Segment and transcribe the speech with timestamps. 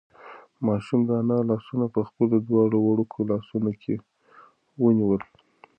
[0.67, 3.93] ماشوم د انا لاسونه په خپلو دواړو وړوکو لاسونو کې
[4.81, 5.21] ونیول.